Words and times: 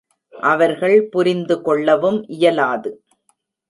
அவர்கள் 0.33 0.97
புரிந்து 1.09 1.61
கொள்ளவும் 1.61 2.19
இயலாது. 2.29 2.91